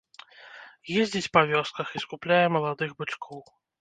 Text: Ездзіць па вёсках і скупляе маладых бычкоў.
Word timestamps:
Ездзіць 1.01 1.29
па 1.37 1.43
вёсках 1.51 1.87
і 1.99 2.01
скупляе 2.07 2.43
маладых 2.55 2.89
бычкоў. 3.03 3.39